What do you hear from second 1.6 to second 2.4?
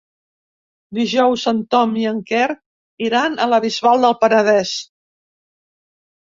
Tom i en